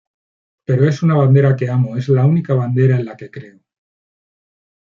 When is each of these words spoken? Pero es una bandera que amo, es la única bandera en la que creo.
Pero 0.65 0.89
es 0.89 1.03
una 1.03 1.13
bandera 1.13 1.55
que 1.55 1.69
amo, 1.69 1.95
es 1.95 2.09
la 2.09 2.25
única 2.25 2.55
bandera 2.55 2.95
en 2.95 3.05
la 3.05 3.15
que 3.15 3.29
creo. 3.29 3.59